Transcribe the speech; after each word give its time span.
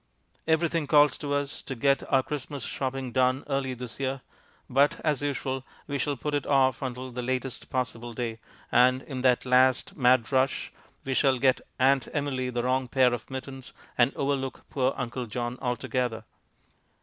Everything 0.47 0.87
calls 0.87 1.15
to 1.19 1.31
us 1.35 1.61
to 1.61 1.75
get 1.75 2.01
our 2.11 2.23
Christmas 2.23 2.63
shopping 2.63 3.11
done 3.11 3.43
early 3.47 3.75
this 3.75 3.99
year, 3.99 4.21
but, 4.67 4.99
as 5.03 5.21
usual, 5.21 5.63
we 5.85 5.99
shall 5.99 6.17
put 6.17 6.33
it 6.33 6.47
off 6.47 6.81
until 6.81 7.11
the 7.11 7.21
latest 7.21 7.69
possible 7.69 8.11
day, 8.11 8.39
and 8.71 9.03
in 9.03 9.21
that 9.21 9.45
last 9.45 9.95
mad 9.95 10.31
rush 10.31 10.73
we 11.05 11.13
shall 11.13 11.37
get 11.37 11.61
Aunt 11.77 12.07
Emily 12.13 12.49
the 12.49 12.63
wrong 12.63 12.87
pair 12.87 13.13
of 13.13 13.29
mittens 13.29 13.73
and 13.95 14.11
overlook 14.15 14.67
poor 14.71 14.91
Uncle 14.97 15.27
John 15.27 15.59
altogether. 15.61 16.25